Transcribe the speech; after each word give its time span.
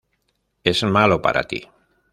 Es 0.71 0.81
malo 0.95 1.21
para 1.21 1.43
ti. 1.51 1.61